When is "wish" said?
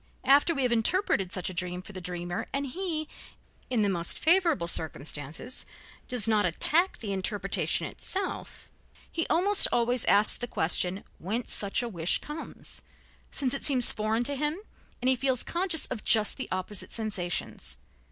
11.87-12.17